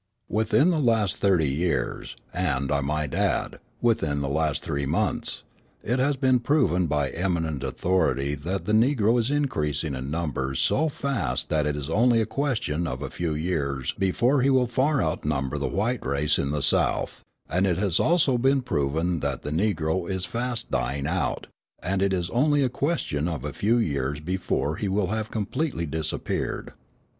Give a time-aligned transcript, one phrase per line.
[0.29, 5.43] Within the last thirty years and, I might add, within the last three months,
[5.83, 10.89] it has been proven by eminent authority that the Negro is increasing in numbers so
[10.89, 15.03] fast that it is only a question of a few years before he will far
[15.03, 19.51] outnumber the white race in the South, and it has also been proven that the
[19.51, 21.45] Negro is fast dying out,
[21.79, 25.85] and it is only a question of a few years before he will have completely
[25.85, 26.73] disappeared.